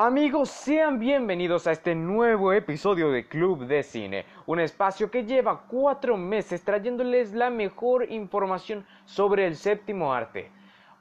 [0.00, 5.62] Amigos, sean bienvenidos a este nuevo episodio de Club de Cine, un espacio que lleva
[5.66, 10.52] cuatro meses trayéndoles la mejor información sobre el séptimo arte.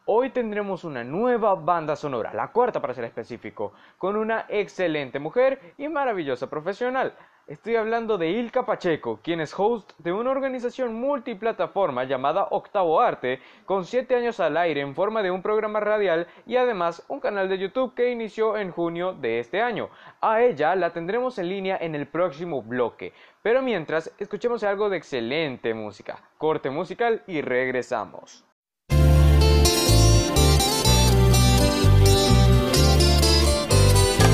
[0.08, 5.76] Hoy tendremos una nueva banda sonora, la cuarta para ser específico, con una excelente mujer
[5.78, 7.14] y maravillosa profesional.
[7.48, 13.40] Estoy hablando de Ilka Pacheco, quien es host de una organización multiplataforma llamada Octavo Arte,
[13.64, 17.48] con 7 años al aire en forma de un programa radial y además un canal
[17.48, 19.90] de YouTube que inició en junio de este año.
[20.20, 23.14] A ella la tendremos en línea en el próximo bloque.
[23.42, 28.44] Pero mientras, escuchemos algo de excelente música, corte musical y regresamos.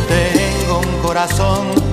[0.07, 1.92] Tengo un corazón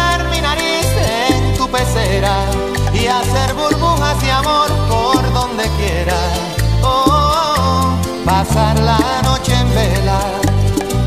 [2.93, 6.15] y hacer burbujas de amor por donde quiera.
[6.83, 10.19] Oh, pasar la noche en vela,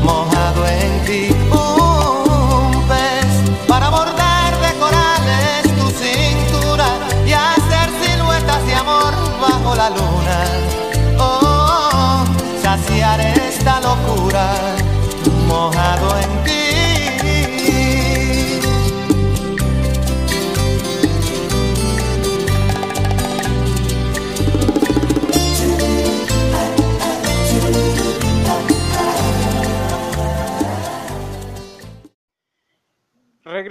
[0.03, 1.29] mojado en ti.
[1.49, 6.87] Un pez para bordar de corales tu cintura
[7.25, 10.14] y hacer siluetas de amor bajo la luna.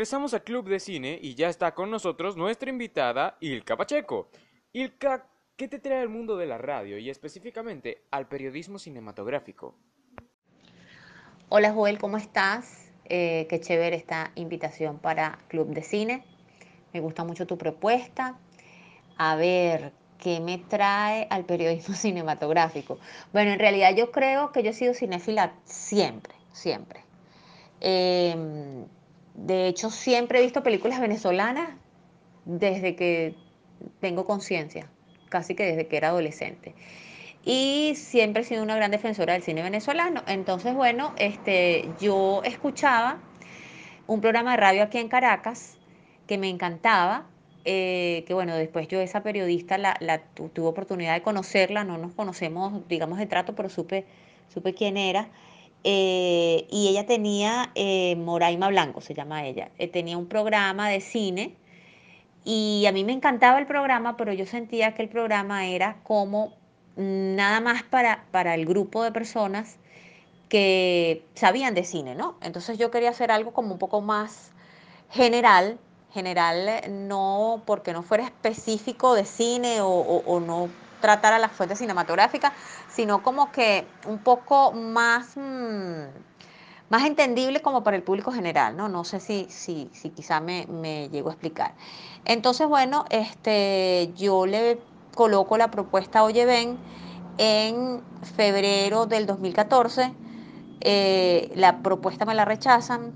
[0.04, 4.28] Regresamos a Club de Cine y ya está con nosotros nuestra invitada Ilka Pacheco.
[4.74, 5.26] Ilka,
[5.56, 9.74] ¿qué te trae al mundo de la radio y específicamente al periodismo cinematográfico?
[11.48, 12.92] Hola Joel, ¿cómo estás?
[13.06, 16.22] Eh, qué chévere esta invitación para Club de Cine.
[16.92, 18.38] Me gusta mucho tu propuesta.
[19.16, 22.98] A ver, ¿qué me trae al periodismo cinematográfico?
[23.32, 27.00] Bueno, en realidad yo creo que yo he sido cinéfila siempre, siempre.
[27.80, 28.84] Eh,
[29.34, 31.70] de hecho, siempre he visto películas venezolanas
[32.44, 33.34] desde que
[34.00, 34.88] tengo conciencia,
[35.28, 36.74] casi que desde que era adolescente.
[37.44, 40.22] Y siempre he sido una gran defensora del cine venezolano.
[40.26, 43.18] Entonces, bueno, este, yo escuchaba
[44.06, 45.76] un programa de radio aquí en Caracas
[46.26, 47.26] que me encantaba,
[47.66, 52.86] eh, que bueno, después yo esa periodista la, tuve oportunidad de conocerla, no nos conocemos,
[52.88, 54.06] digamos, de trato, pero supe,
[54.52, 55.28] supe quién era.
[55.86, 61.02] Eh, y ella tenía, eh, Moraima Blanco se llama ella, eh, tenía un programa de
[61.02, 61.54] cine
[62.42, 66.54] y a mí me encantaba el programa, pero yo sentía que el programa era como
[66.96, 69.76] nada más para, para el grupo de personas
[70.48, 72.36] que sabían de cine, ¿no?
[72.40, 74.52] Entonces yo quería hacer algo como un poco más
[75.10, 75.78] general,
[76.14, 80.70] general no porque no fuera específico de cine o, o no
[81.04, 82.54] tratar a las fuentes cinematográficas,
[82.88, 86.04] sino como que un poco más, mm,
[86.88, 88.88] más entendible como para el público general, ¿no?
[88.88, 91.74] No sé si, si, si quizá me, me llego a explicar.
[92.24, 94.80] Entonces, bueno, este, yo le
[95.14, 96.80] coloco la propuesta Oye Ven
[97.36, 100.14] en febrero del 2014.
[100.80, 103.12] Eh, la propuesta me la rechazan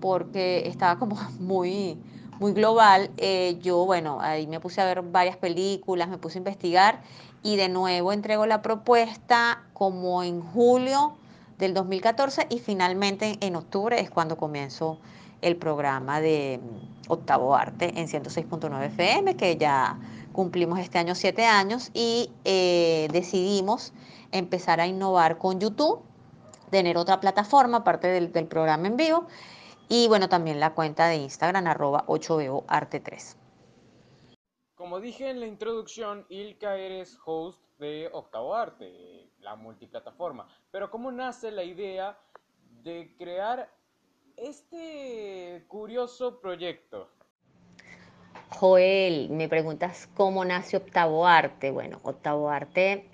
[0.00, 1.98] porque estaba como muy,
[2.44, 3.10] muy global.
[3.16, 7.00] Eh, yo, bueno, ahí me puse a ver varias películas, me puse a investigar
[7.42, 11.14] y de nuevo entrego la propuesta como en julio
[11.56, 14.98] del 2014 y finalmente en octubre es cuando comienzo
[15.40, 19.98] el programa de mm, Octavo Arte en 106.9 FM, que ya
[20.34, 23.94] cumplimos este año siete años y eh, decidimos
[24.32, 26.00] empezar a innovar con YouTube,
[26.68, 29.28] tener otra plataforma aparte del, del programa en vivo
[29.88, 33.36] y bueno, también la cuenta de Instagram arroba 8 arte 3
[34.74, 40.48] Como dije en la introducción, Ilka eres host de Octavo Arte, la multiplataforma.
[40.70, 42.18] Pero ¿cómo nace la idea
[42.82, 43.70] de crear
[44.36, 47.08] este curioso proyecto?
[48.50, 51.70] Joel, me preguntas cómo nace Octavo Arte.
[51.70, 53.08] Bueno, Octavo Arte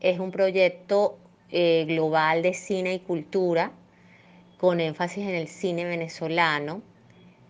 [0.00, 1.18] es un proyecto
[1.50, 3.72] eh, global de cine y cultura
[4.60, 6.82] con énfasis en el cine venezolano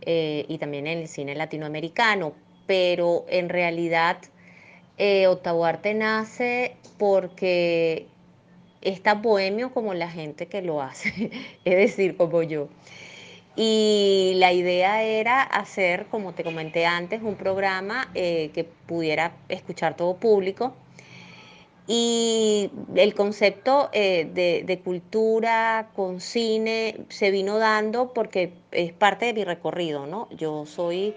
[0.02, 2.34] eh, y también en el cine latinoamericano,
[2.68, 4.18] pero en realidad
[4.96, 8.06] eh, Octavo Arte nace porque
[8.80, 11.32] es tan bohemio como la gente que lo hace,
[11.64, 12.68] es decir, como yo.
[13.56, 19.96] Y la idea era hacer, como te comenté antes, un programa eh, que pudiera escuchar
[19.96, 20.76] todo público.
[21.92, 29.32] Y el concepto eh, de, cultura con cine se vino dando porque es parte de
[29.34, 30.28] mi recorrido, ¿no?
[30.30, 31.16] Yo soy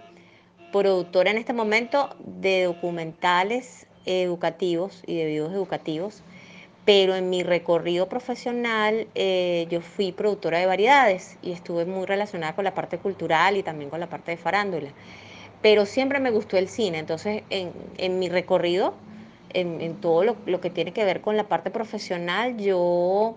[0.71, 6.23] productora en este momento de documentales educativos y de videos educativos
[6.85, 12.55] pero en mi recorrido profesional eh, yo fui productora de variedades y estuve muy relacionada
[12.55, 14.89] con la parte cultural y también con la parte de farándula.
[15.61, 18.95] Pero siempre me gustó el cine, entonces en, mi recorrido,
[19.53, 23.35] en, todo lo, que tiene que ver con la parte profesional, yo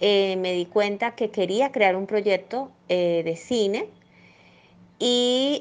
[0.00, 3.88] eh, me di cuenta que quería crear un proyecto eh, de cine
[4.98, 5.60] y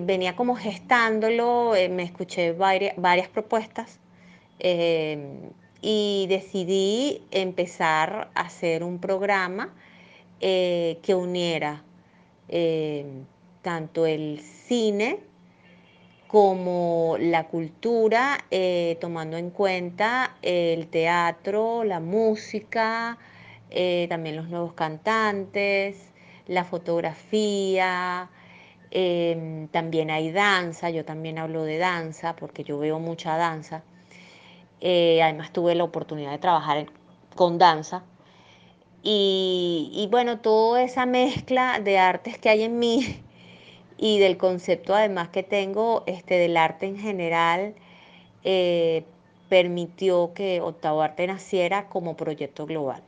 [0.00, 3.98] venía como gestándolo, me escuché varias, propuestas
[5.80, 9.72] y decidí empezar a hacer un programa
[10.40, 11.82] eh, que uniera
[12.48, 13.04] eh,
[13.62, 15.20] tanto el cine
[16.28, 23.18] como la cultura, eh, tomando en cuenta el teatro, la música,
[24.08, 26.12] también los nuevos cantantes,
[26.46, 28.30] la fotografía,
[29.70, 33.82] también hay danza, yo también hablo de danza porque yo veo mucha danza.
[34.80, 36.86] Eh, además tuve la oportunidad de trabajar
[37.34, 38.04] con danza.
[39.02, 43.22] Y, bueno, toda esa mezcla de artes que hay en mí
[43.98, 47.74] y del concepto además que tengo este, del arte en general,
[48.44, 49.04] eh,
[49.48, 53.02] permitió que Octavo Arte naciera como proyecto global,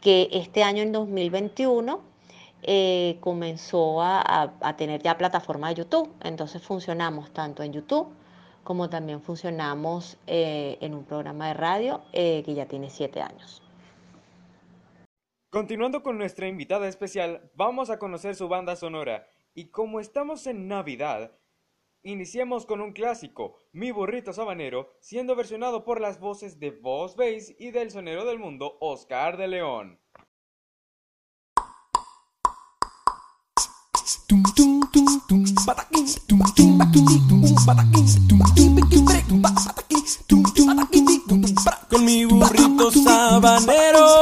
[0.00, 2.00] que este año en 2021
[2.62, 8.08] eh, comenzó a, tener ya plataforma de YouTube, entonces funcionamos tanto en YouTube
[8.62, 13.60] como también funcionamos eh, en un programa de radio que ya tiene siete años.
[15.50, 19.26] Continuando con nuestra invitada especial, vamos a conocer su banda sonora.
[19.54, 21.38] Y como estamos en Navidad,
[22.02, 27.54] iniciamos con un clásico, Mi burrito sabanero, siendo versionado por las voces de Voz Bass
[27.58, 30.00] y del sonero del mundo, Oscar de León.
[41.90, 44.21] Con mi burrito sabanero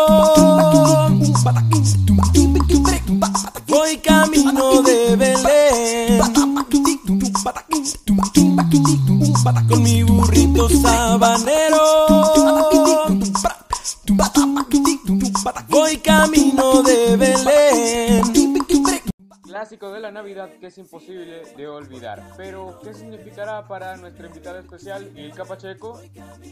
[20.71, 22.23] es imposible de olvidar.
[22.37, 26.01] Pero, ¿qué significará para nuestra invitada especial, Ilka Pacheco?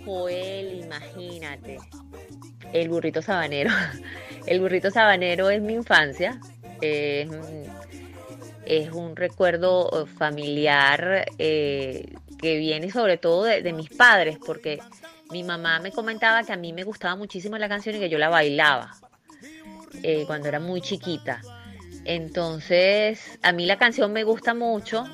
[0.05, 1.79] Joel, imagínate.
[2.73, 3.70] El burrito sabanero.
[4.47, 6.41] El burrito sabanero es mi infancia.
[6.81, 7.29] Es,
[8.93, 14.81] un recuerdo familiar eh, que viene sobre todo de, mis padres, porque
[15.31, 18.19] mi mamá me comentaba que a mí me gustaba muchísimo la canción y que yo
[18.19, 18.94] la bailaba
[20.03, 21.41] eh, cuando era muy chiquita.
[22.08, 25.05] Entonces, a mí la canción me gusta mucho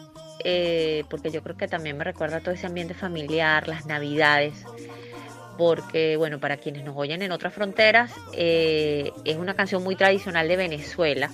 [0.44, 4.55] eh, porque yo creo que también me recuerda todo ese ambiente familiar, las navidades,
[5.58, 10.46] porque, bueno, para quienes nos oyen en otras fronteras, eh, es una canción muy tradicional
[10.46, 11.32] de Venezuela,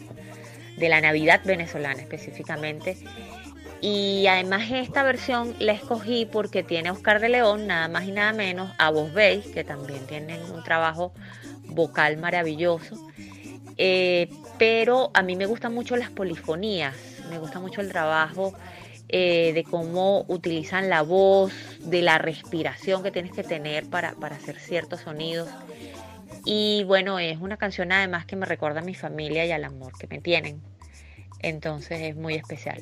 [0.79, 2.97] de la Navidad venezolana específicamente.
[3.83, 8.13] Y además esta versión la escogí porque tiene a Oscar de León, nada más y
[8.13, 11.13] nada menos, a Vos Veis, que también tienen un trabajo
[11.67, 12.97] vocal maravilloso.
[13.77, 16.95] Eh, pero a mí me gustan mucho las polifonías,
[17.31, 18.53] me gusta mucho el trabajo
[19.09, 24.37] eh, de cómo utilizan la voz, de la respiración que tienes que tener para, para
[24.37, 25.49] hacer ciertos sonidos.
[26.45, 29.95] Y bueno, es una canción además que me recuerda a mi familia y al amor
[29.99, 30.61] que me tienen.
[31.39, 32.81] Entonces es muy especial.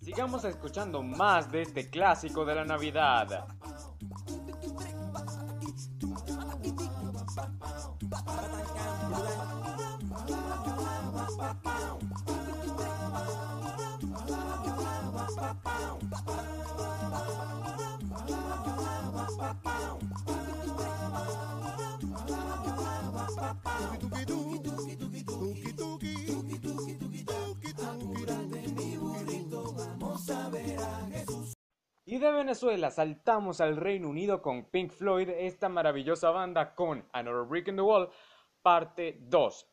[0.00, 3.44] Sigamos escuchando más de este clásico de la Navidad.
[32.24, 37.68] De Venezuela saltamos al Reino Unido con Pink Floyd, esta maravillosa banda con Another Brick
[37.68, 38.08] in the Wall,
[38.62, 39.68] parte 2.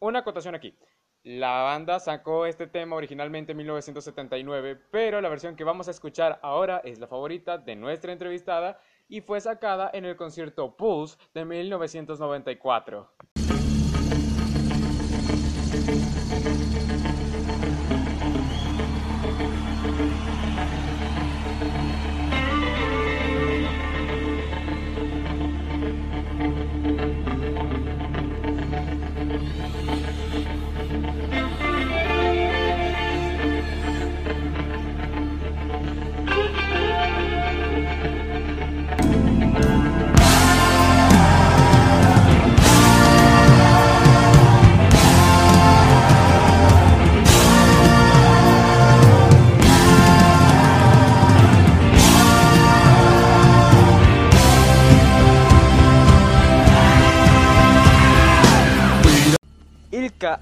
[0.00, 0.76] Una acotación aquí.
[1.22, 6.38] La banda sacó este tema originalmente en 1979, pero la versión que vamos a escuchar
[6.42, 11.46] ahora es la favorita de nuestra entrevistada y fue sacada en el concierto Pulse de
[11.46, 13.35] 1994.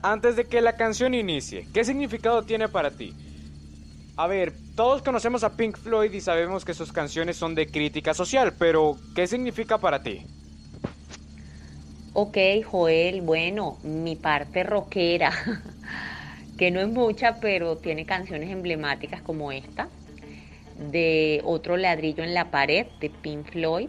[0.04, 3.14] Antes de que la canción inicie, ¿qué significado tiene para ti?
[4.16, 8.12] A ver, todos conocemos a Pink Floyd y sabemos que sus canciones son de crítica
[8.12, 10.26] social, pero ¿qué significa para ti?
[12.12, 12.36] Ok,
[12.70, 15.32] Joel, bueno, mi parte rockera,
[16.58, 19.88] que no es mucha, pero tiene canciones emblemáticas como esta,
[20.90, 23.88] de Otro ladrillo en la pared, de Pink Floyd.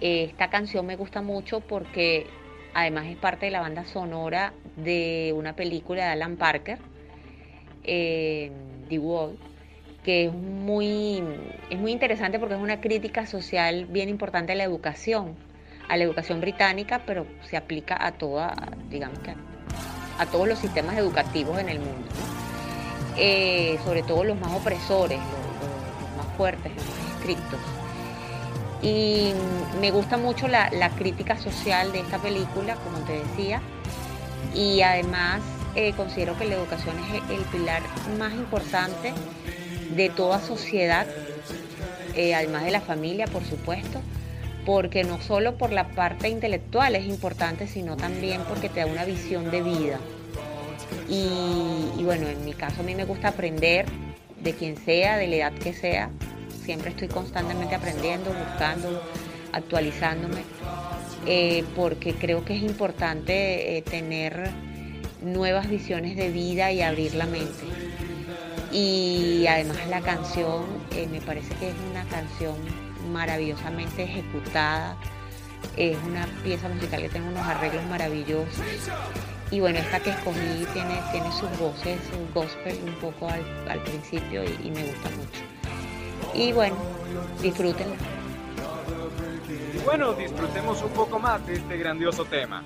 [0.00, 2.26] Esta canción me gusta mucho porque
[2.74, 6.78] además es parte de la banda sonora de una película de Alan Parker,
[7.84, 8.50] eh,
[8.88, 9.38] The Wall,
[10.04, 11.22] que es muy,
[11.70, 15.36] es muy interesante porque es una crítica social bien importante a la educación,
[15.88, 18.54] a la educación británica, pero se aplica a toda,
[18.90, 19.34] digamos que
[20.18, 22.08] a, todos los sistemas educativos en el mundo,
[23.16, 27.71] eh, sobre todo los más opresores, los, los más fuertes, los más estrictos.
[28.82, 29.32] Y
[29.80, 33.62] me gusta mucho la, la, crítica social de esta película, como te decía,
[34.54, 35.40] y además
[35.74, 37.82] eh, considero que la educación es el pilar
[38.18, 39.14] más importante
[39.96, 41.06] de toda sociedad,
[42.14, 44.00] eh, además de la familia, por supuesto,
[44.66, 49.04] porque no solo por la parte intelectual es importante, sino también porque te da una
[49.04, 49.98] visión de vida.
[51.08, 53.86] Y, y bueno, en mi caso a mí me gusta aprender
[54.42, 56.10] de quien sea, de la edad que sea,
[56.64, 59.02] siempre estoy constantemente aprendiendo, buscando,
[59.52, 60.44] actualizándome,
[61.26, 64.50] eh, porque creo que es importante eh, tener
[65.22, 67.64] nuevas visiones de vida y abrir la mente.
[68.72, 70.64] Y además la canción
[70.96, 72.56] eh, me parece que es una canción
[73.12, 74.96] maravillosamente ejecutada,
[75.76, 78.64] es una pieza musical que tiene unos arreglos maravillosos.
[79.50, 84.42] Y bueno, esta que escogí tiene, tiene sus voces, su gospel un poco al, principio
[84.44, 85.61] y me gusta mucho.
[86.34, 86.76] Y bueno,
[87.40, 87.96] disfrútenla.
[89.74, 92.64] Y bueno, disfrutemos un poco más de este grandioso tema.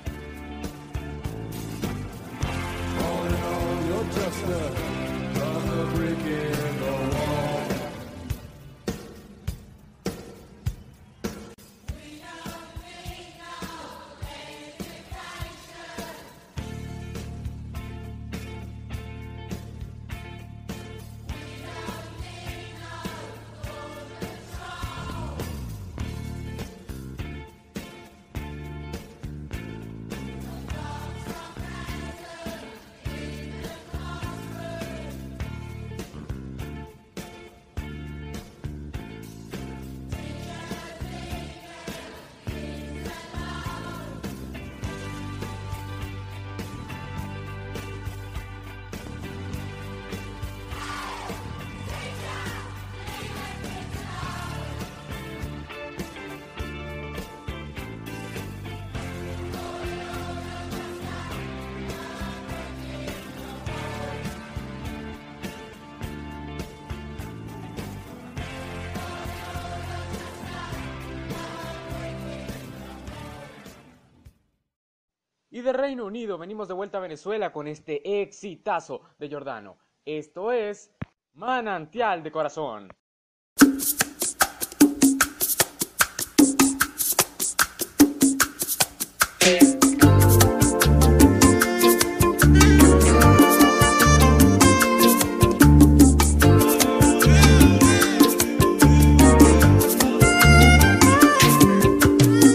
[75.57, 79.79] Y de Reino Unido venimos de vuelta a Venezuela con este exitazo de Giordano.
[80.05, 80.91] Esto es
[81.33, 82.93] Manantial de Corazón.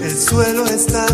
[0.04, 1.11] El suelo está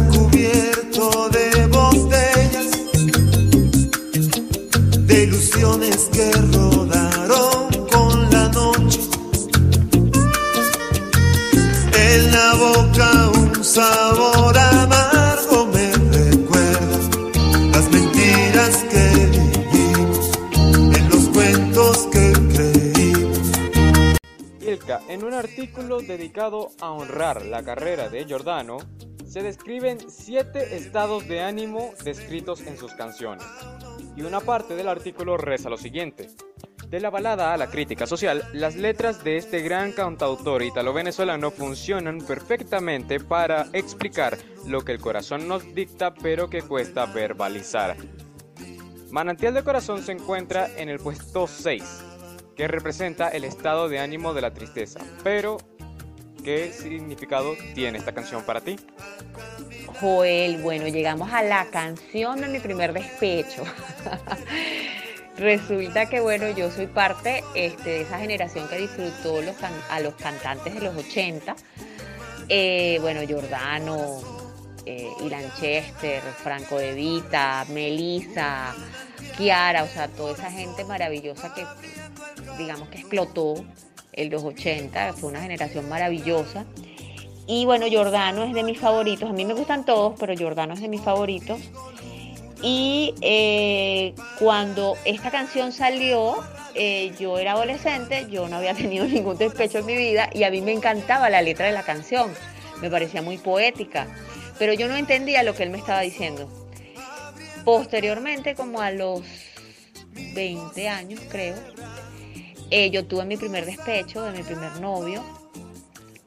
[26.29, 28.77] dedicado a honrar la carrera de Giordano,
[29.27, 33.47] se describen siete estados de ánimo descritos en sus canciones.
[34.15, 36.29] Y una parte del artículo reza lo siguiente.
[36.87, 42.19] De la balada a la crítica social, las letras de este gran cantautor italo-venezolano funcionan
[42.19, 47.97] perfectamente para explicar lo que el corazón nos dicta pero que cuesta verbalizar.
[49.11, 52.05] Manantial de Corazón se encuentra en el puesto 6,
[52.55, 55.01] que representa el estado de ánimo de la tristeza.
[55.25, 55.57] Pero,
[56.45, 58.77] ¿qué significado tiene esta canción para ti?
[60.01, 63.65] Joel, bueno, llegamos a la canción de mi primer despecho.
[65.37, 69.41] Resulta que, bueno, yo soy parte este, de esa generación que disfrutó
[69.91, 71.55] a los cantantes de los 80.
[72.49, 74.21] Eh, bueno, Giordano,
[74.85, 78.75] eh, Ilan Chester, Franco De Vita, Melissa,
[79.37, 81.65] Kiara, o sea, toda esa gente maravillosa que,
[82.57, 83.65] digamos que explotó
[84.13, 86.65] en los 80, fue una generación maravillosa.
[87.47, 90.81] Y bueno, Giordano es de mis favoritos, a mí me gustan todos, pero Giordano es
[90.81, 91.61] de mis favoritos.
[92.63, 96.37] Y eh, cuando esta canción salió,
[96.75, 100.51] eh, yo era adolescente, yo no había tenido ningún despecho en mi vida y a
[100.51, 102.33] mí me encantaba la letra de la canción,
[102.81, 104.07] me parecía muy poética,
[104.59, 106.49] pero yo no entendía lo que él me estaba diciendo.
[107.65, 109.23] Posteriormente, como a los
[110.35, 111.57] 20 años creo,
[112.71, 115.23] eh, yo tuve mi primer despecho de mi primer novio,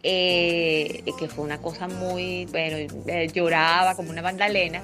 [0.02, 2.78] que fue una cosa muy, bueno,
[3.34, 4.82] lloraba como una bandalena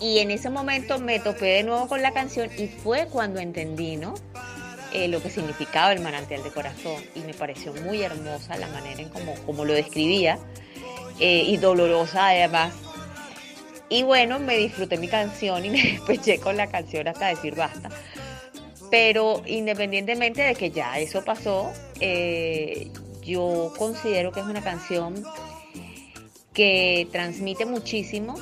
[0.00, 3.96] y en ese momento me topé de nuevo con la canción y fue cuando entendí,
[3.96, 4.14] ¿no?
[4.92, 9.00] Eh, lo que significaba el manantial de corazón y me pareció muy hermosa la manera
[9.00, 10.38] en como, como lo describía
[11.20, 12.72] eh, y dolorosa además.
[13.90, 17.90] Y bueno, me disfruté mi canción y me despeché con la canción hasta decir basta.
[18.90, 22.90] Pero independientemente de que ya eso pasó, eh,
[23.22, 25.22] yo considero que es una canción
[26.52, 28.34] que transmite muchísimo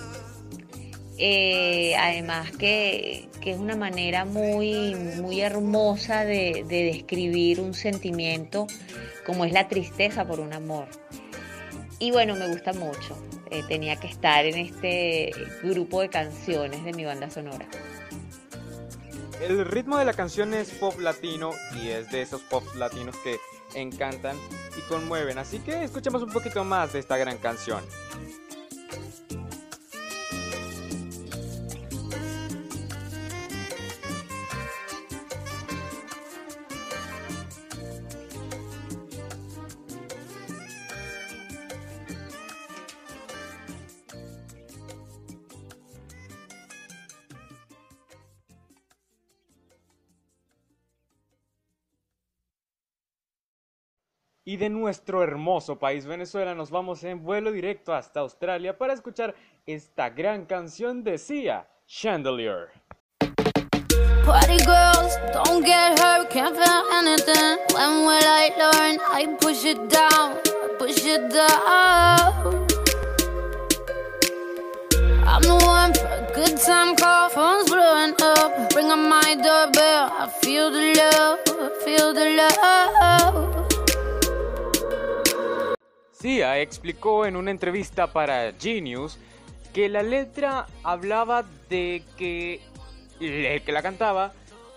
[1.21, 8.67] eh, además que, es una manera muy, muy hermosa de, describir un sentimiento
[9.25, 10.87] como es la tristeza por un amor.
[11.99, 13.17] Y bueno, me gusta mucho.
[13.51, 17.67] Eh, tenía que estar en este grupo de canciones de mi banda sonora.
[19.41, 23.39] El ritmo de la canción es pop latino y es de esos pop latinos que
[23.75, 24.37] encantan
[24.77, 25.39] y conmueven.
[25.39, 27.85] Así que escuchemos un poquito más de esta gran canción.
[54.59, 59.35] De nuestro hermoso país Venezuela nos vamos en vuelo directo hasta Australia para escuchar
[59.67, 62.69] esta gran canción de Sia, Chandelier.
[64.25, 67.59] Party girls, don't get hurt, can't feel anything.
[67.73, 68.99] When will I learn?
[69.11, 70.37] I push it down,
[70.79, 72.67] push it down.
[75.25, 78.71] I'm the one for a good time call, phone's blowing up.
[78.71, 83.28] Bring on my doorbell, I feel the love, I feel the love.
[86.21, 89.19] Sia explicó en una entrevista para Genius
[89.73, 92.61] que la letra hablaba de que
[93.21, 94.33] el que la cantaba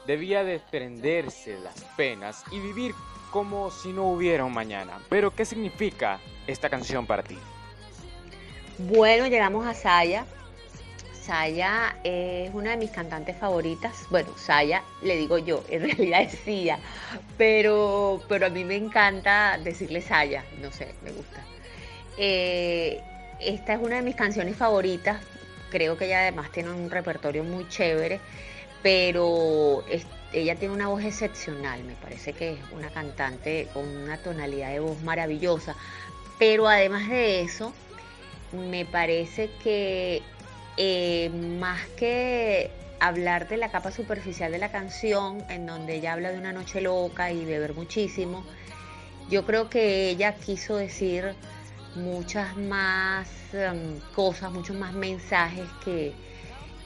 [0.06, 2.94] debía desprenderse de las penas y vivir
[3.32, 5.00] como si no hubiera un mañana.
[5.10, 7.38] Pero, ¿qué significa esta canción para ti?
[8.78, 10.26] Bueno, llegamos a Saya,
[11.22, 14.08] Saya es una de mis cantantes favoritas.
[14.10, 16.80] Bueno, Saya le digo yo, en realidad es Sia,
[17.38, 21.44] pero, pero a mí me encanta decirle Saya, no sé, me gusta.
[22.18, 23.02] Eh,
[23.40, 25.22] esta es una de mis canciones favoritas.
[25.70, 28.20] Creo que ella además tiene un repertorio muy chévere,
[28.82, 29.84] pero
[30.34, 31.84] ella tiene una voz excepcional.
[31.84, 35.76] Me parece que es una cantante con una tonalidad de voz maravillosa.
[36.40, 37.74] Pero además de eso,
[38.52, 40.24] me parece que
[40.78, 41.30] eh,
[41.60, 46.38] más que hablar de la capa superficial de la canción, en donde ella habla de
[46.38, 48.46] una noche loca y beber muchísimo,
[49.30, 51.34] yo creo que ella quiso decir
[51.96, 56.14] muchas más em, cosas, muchos más mensajes que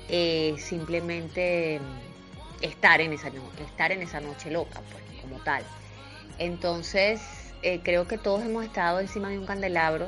[0.08, 1.80] eh, simplemente
[2.62, 5.64] estar en esa estar en esa noche loca, pues, como tal.
[6.38, 7.22] Entonces,
[7.62, 10.08] eh, creo que todos hemos estado encima de un candelabro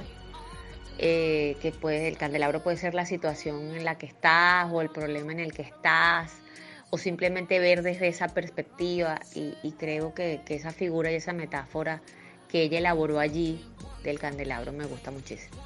[0.99, 4.89] eh, que puede, el candelabro puede ser la situación en la que estás o el
[4.89, 6.33] problema en el que estás,
[6.89, 12.01] o simplemente ver desde esa perspectiva y, creo que, esa figura y esa metáfora
[12.49, 13.63] que ella elaboró allí
[14.03, 15.57] del candelabro me gusta muchísimo.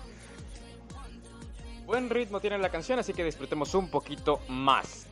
[1.86, 5.11] Buen ritmo tiene la canción, así que disfrutemos un poquito más.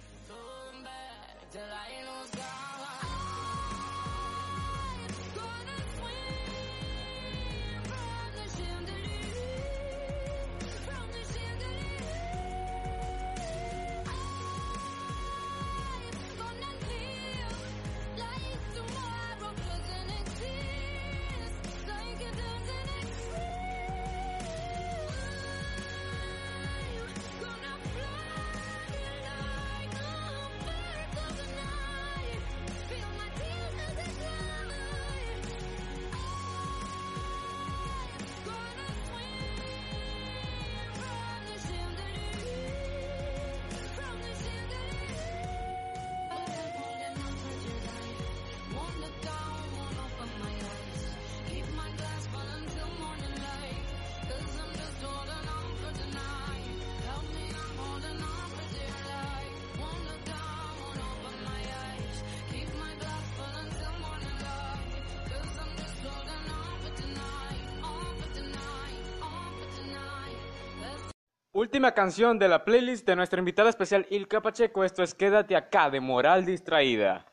[71.60, 74.86] Última canción de la playlist de nuestra invitada especial Ilka Pacheco.
[74.86, 77.26] Esto es Quédate acá de Moral Distraída.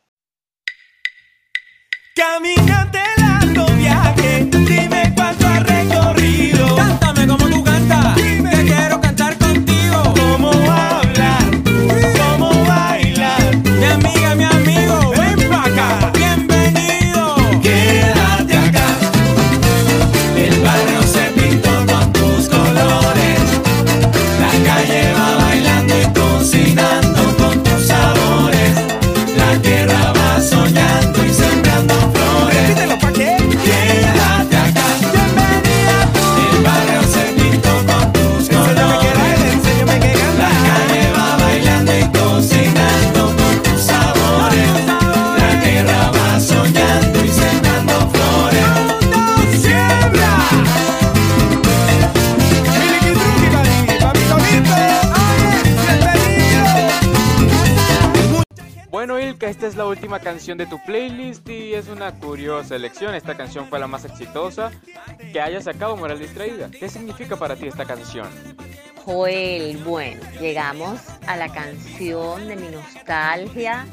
[2.12, 6.74] Caminante largo viaje, dime cuánto has recorrido.
[6.74, 7.55] Cántame como
[59.66, 63.14] es la última canción de tu playlist y es una curiosa elección.
[63.14, 64.70] Esta canción fue la más exitosa
[65.32, 66.70] que haya sacado Moral Distraída.
[66.70, 68.28] ¿Qué significa para ti esta canción?
[69.04, 73.86] Joel, bueno, llegamos a la canción de mi nostalgia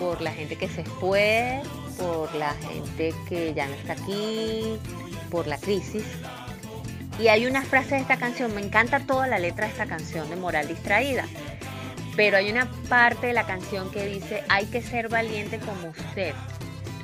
[0.00, 1.62] por la gente que se fue,
[1.98, 4.76] por la gente que ya no está aquí,
[5.30, 6.04] por la crisis.
[7.20, 10.28] Y hay una frase de esta canción, me encanta toda la letra de esta canción
[10.28, 11.26] de Moral Distraída,
[12.16, 16.34] pero hay una parte de la canción que dice, hay que ser valiente como usted,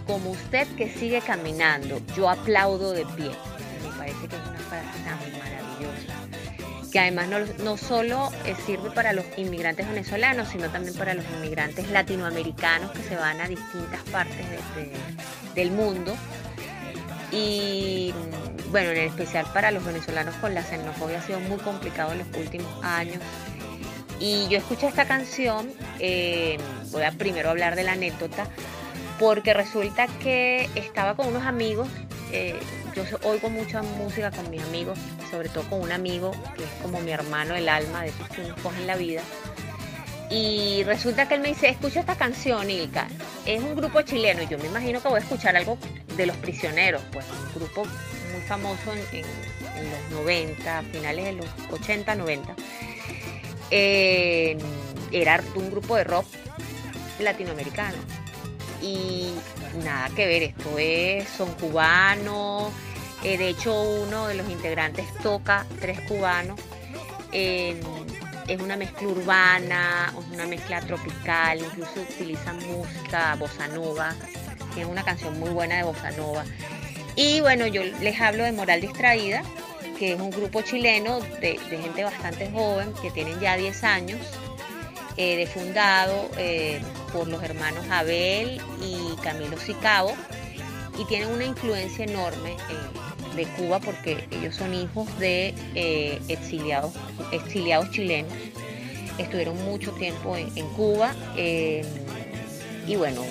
[0.06, 3.30] como usted que sigue caminando, yo aplaudo de pie.
[3.82, 6.14] Me parece que es una frase tan maravillosa,
[6.90, 7.28] que además
[7.62, 13.02] no, solo eh, sirve para los inmigrantes venezolanos, sino también para los inmigrantes latinoamericanos que
[13.02, 14.92] se van a distintas partes de- de-
[15.54, 16.14] del mundo.
[17.30, 18.12] Y
[18.70, 22.26] bueno, en especial para los venezolanos con la xenofobia ha sido muy complicado en los
[22.36, 23.18] últimos años.
[24.22, 26.56] Y yo escuché esta canción, eh,
[26.92, 28.46] voy a primero hablar de la anécdota,
[29.18, 31.88] porque resulta que estaba con unos amigos,
[32.30, 32.54] eh,
[32.94, 34.96] yo oigo mucha música con mis amigos,
[35.28, 38.42] sobre todo con un amigo que es como mi hermano del alma, de esos que
[38.42, 39.22] uno coge en la vida.
[40.30, 43.08] Y resulta que él me dice, escucha esta canción, Ilka,
[43.44, 45.78] es un grupo chileno, y yo me imagino que voy a escuchar algo
[46.16, 47.84] de Los Prisioneros, pues un grupo
[48.32, 49.24] muy famoso en
[49.90, 52.54] los 90, finales de los 80, 90.
[53.74, 54.58] Eh,
[55.10, 56.26] era un grupo de rock
[57.18, 57.96] latinoamericano.
[58.82, 59.32] Y
[59.82, 62.70] nada que ver, esto es, son cubanos.
[63.24, 66.60] eh, de hecho, uno de los integrantes toca tres cubanos.
[67.32, 67.80] eh,
[68.48, 74.14] es una mezcla urbana, es una mezcla tropical, incluso utilizan música bossa nova,
[74.76, 76.44] es una canción muy buena de bossa nova.
[77.14, 79.42] Y bueno, yo les hablo de Moral Distraída,
[79.98, 84.20] que es un grupo chileno de, gente bastante joven, que tienen ya 10 años,
[85.16, 86.80] eh, fundado eh,
[87.12, 90.14] por los hermanos Abel y Camilo Sicabo,
[90.98, 96.92] y tienen una influencia enorme eh, de Cuba porque ellos son hijos de eh, exiliados,
[97.90, 98.32] chilenos.
[99.18, 101.14] Estuvieron mucho tiempo en, en Cuba
[102.86, 103.22] y bueno,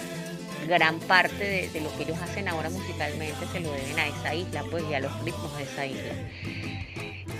[0.67, 4.63] gran parte de, lo que ellos hacen ahora musicalmente se lo deben a esa isla,
[4.69, 6.13] pues y a los ritmos de esa isla.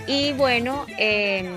[0.06, 1.48] Y bueno, eh,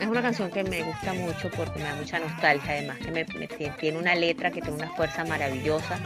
[0.00, 3.24] es una canción que me gusta mucho porque me da mucha nostalgia, además que me,
[3.38, 5.98] me tie- tiene una letra que tiene una fuerza maravillosa,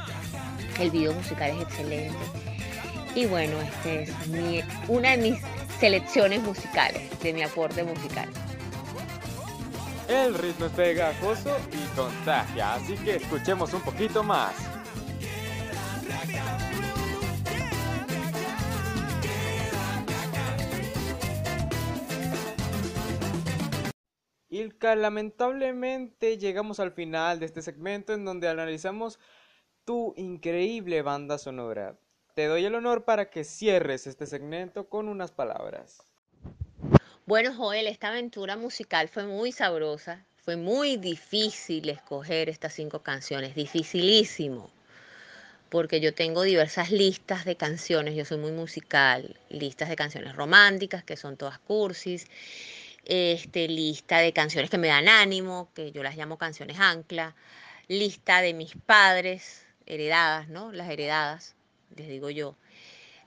[0.81, 2.17] el video musical es excelente.
[3.15, 4.11] Y bueno, este es
[4.89, 5.39] una de mis
[5.79, 8.29] selecciones musicales, de mi aporte musical.
[10.09, 14.53] El ritmo es pegajoso y contagia, así que escuchemos un poquito más.
[24.49, 29.19] Ilka, lamentablemente llegamos al final de este segmento en donde analizamos
[29.85, 31.99] tu increíble banda sonora.
[32.35, 36.03] Te doy el honor para que cierres este segmento con unas palabras.
[37.27, 40.25] Bueno, Joel, esta aventura musical fue muy sabrosa.
[40.37, 44.71] Fue muy difícil escoger estas cinco canciones, dificilísimo,
[45.69, 51.05] porque yo tengo diversas listas de canciones, yo soy muy musical, listas de canciones románticas,
[51.05, 52.27] que son todas cursis,
[53.05, 57.35] este, lista de canciones que me dan ánimo, que yo las llamo canciones ancla,
[57.89, 60.73] lista de mis padres, heredadas, ¿no?
[60.73, 61.55] Las heredadas,
[61.97, 62.57] les digo yo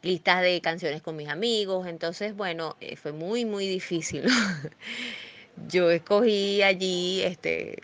[0.01, 1.87] listas de canciones con mis amigos.
[1.87, 4.25] Entonces, bueno, eh, fue muy, muy difícil.
[5.67, 7.83] Yo escogí allí, este,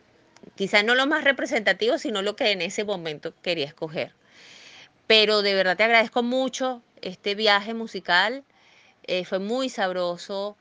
[0.56, 4.14] quizás no lo más representativo, sino lo que en ese momento quería escoger.
[5.08, 8.44] Pero de verdad te agradezco mucho este viaje musical.
[9.08, 10.58] eh, fue muy sabroso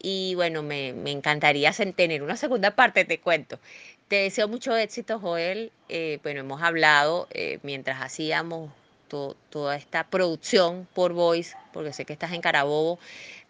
[0.00, 3.60] y bueno, me, me encantaría tener una segunda parte, te cuento.
[4.08, 5.72] Te deseo mucho éxito, Joel.
[5.88, 8.72] Eh, bueno, hemos hablado eh, mientras hacíamos
[9.08, 12.98] to- toda esta producción por Voice, porque sé que estás en Carabobo,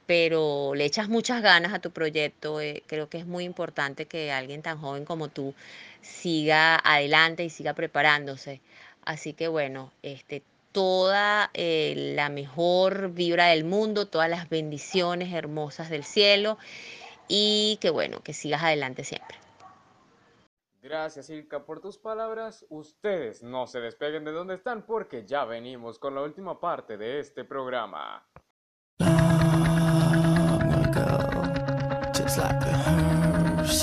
[0.06, 2.58] pero le echas muchas ganas a tu proyecto.
[2.87, 5.54] creo que es muy importante que alguien tan joven como tú
[6.00, 8.61] siga adelante y siga preparándose.
[9.09, 15.88] Así que bueno, este, toda eh, la mejor vibra del mundo, todas las bendiciones hermosas
[15.88, 16.59] del cielo
[17.27, 19.38] y que bueno, que sigas adelante siempre.
[20.83, 22.66] Gracias, Ilka, por tus palabras.
[22.68, 27.21] Ustedes no se despeguen de donde están porque ya venimos con la última parte de
[27.21, 28.29] este programa.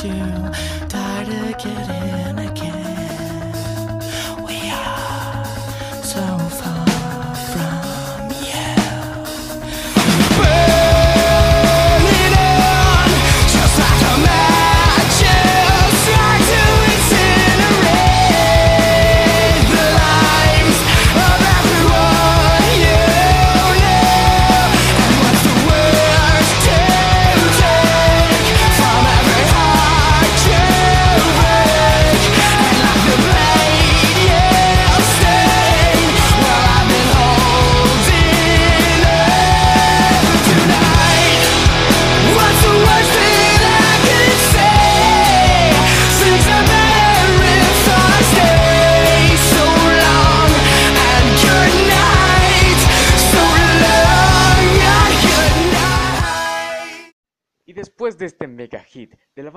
[0.06, 0.75] long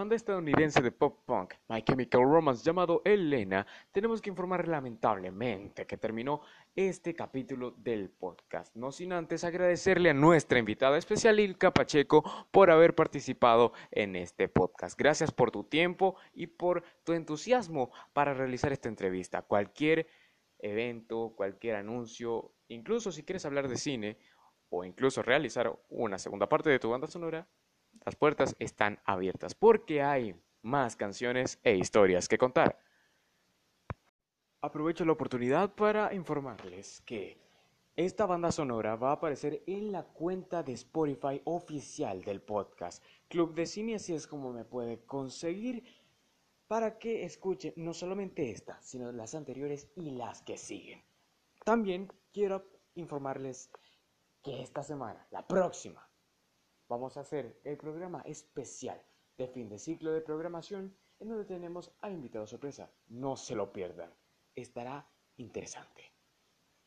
[0.08, 5.98] banda estadounidense de pop punk My Chemical Romance llamado Elena, tenemos que informar lamentablemente que
[5.98, 6.40] terminó
[6.74, 8.74] este capítulo del podcast.
[8.74, 14.48] No sin antes agradecerle a nuestra invitada especial Ilka Pacheco por haber participado en este
[14.48, 14.98] podcast.
[14.98, 19.42] Gracias por tu tiempo y por tu entusiasmo para realizar esta entrevista.
[19.42, 20.06] Cualquier
[20.58, 24.16] evento, cualquier anuncio, incluso si quieres hablar de cine
[24.70, 27.46] o incluso realizar una segunda parte de tu banda sonora,
[28.04, 32.78] las puertas están abiertas porque hay más canciones e historias que contar.
[34.60, 37.38] Aprovecho la oportunidad para informarles que
[37.96, 43.54] esta banda sonora va a aparecer en la cuenta de Spotify oficial del podcast Club
[43.54, 45.84] de Cine, así es como me puede conseguir
[46.68, 51.02] para que escuchen no solamente esta, sino las anteriores y las que siguen.
[51.64, 53.70] También quiero informarles
[54.42, 56.07] que esta semana, la próxima,
[56.88, 59.00] vamos a hacer el programa especial
[59.36, 62.90] de fin de ciclo de programación en donde tenemos a invitado sorpresa.
[63.08, 64.12] No se lo pierdan.
[64.54, 66.12] Estará interesante.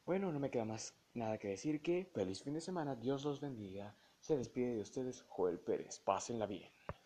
[0.06, 3.40] Bueno, no me queda más nada que decir que feliz fin de semana, Dios los
[3.40, 3.96] bendiga.
[4.20, 6.00] Se despide de ustedes Joel Pérez.
[6.00, 6.72] Pásenla bien.